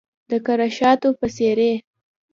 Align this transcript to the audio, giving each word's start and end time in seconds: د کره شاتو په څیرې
د 0.29 0.31
کره 0.45 0.67
شاتو 0.77 1.09
په 1.19 1.25
څیرې 1.35 1.73